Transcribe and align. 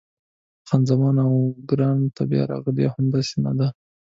خان 0.67 0.81
زمان: 0.89 1.15
اوه، 1.23 1.49
ګرانه 1.69 2.07
ته 2.15 2.23
بیا 2.31 2.43
راغلې! 2.51 2.85
همداسې 2.95 3.35
نه 3.45 3.51
ده؟ 3.57 3.67